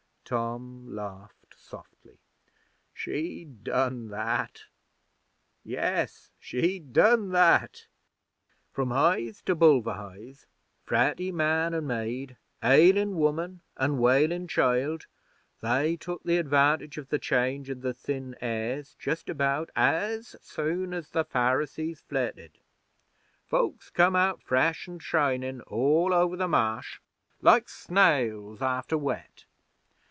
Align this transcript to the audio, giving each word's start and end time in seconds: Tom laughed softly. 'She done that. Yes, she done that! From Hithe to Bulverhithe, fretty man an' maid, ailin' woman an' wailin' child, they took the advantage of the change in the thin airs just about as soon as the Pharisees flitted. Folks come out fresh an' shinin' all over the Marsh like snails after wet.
Tom 0.33 0.95
laughed 0.95 1.55
softly. 1.57 2.17
'She 2.93 3.43
done 3.63 4.07
that. 4.11 4.63
Yes, 5.61 6.31
she 6.39 6.79
done 6.79 7.31
that! 7.31 7.87
From 8.71 8.91
Hithe 8.91 9.39
to 9.45 9.57
Bulverhithe, 9.57 10.45
fretty 10.85 11.33
man 11.33 11.73
an' 11.73 11.85
maid, 11.87 12.37
ailin' 12.63 13.15
woman 13.17 13.59
an' 13.75 13.97
wailin' 13.99 14.47
child, 14.47 15.05
they 15.59 15.97
took 15.97 16.23
the 16.23 16.37
advantage 16.37 16.97
of 16.97 17.09
the 17.09 17.19
change 17.19 17.69
in 17.69 17.81
the 17.81 17.93
thin 17.93 18.37
airs 18.39 18.95
just 18.97 19.27
about 19.27 19.69
as 19.75 20.37
soon 20.41 20.93
as 20.93 21.09
the 21.09 21.25
Pharisees 21.25 21.99
flitted. 21.99 22.57
Folks 23.43 23.89
come 23.89 24.15
out 24.15 24.41
fresh 24.41 24.87
an' 24.87 24.99
shinin' 24.99 25.59
all 25.67 26.13
over 26.13 26.37
the 26.37 26.47
Marsh 26.47 27.01
like 27.41 27.67
snails 27.67 28.61
after 28.61 28.97
wet. 28.97 29.43